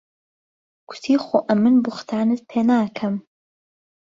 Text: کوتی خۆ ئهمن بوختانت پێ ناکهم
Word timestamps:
کوتی 0.87 1.15
خۆ 1.25 1.37
ئهمن 1.49 1.75
بوختانت 1.85 2.39
پێ 2.49 2.59
ناکهم 2.69 3.15